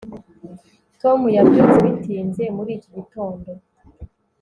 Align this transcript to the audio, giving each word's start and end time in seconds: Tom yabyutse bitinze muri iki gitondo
Tom 1.01 1.19
yabyutse 1.35 1.77
bitinze 1.87 2.43
muri 2.55 2.69
iki 2.77 2.89
gitondo 2.97 3.49